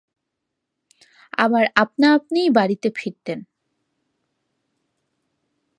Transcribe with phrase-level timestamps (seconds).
[1.37, 3.39] আবার আপনাআপনিই বাড়িতে ফিরতেন।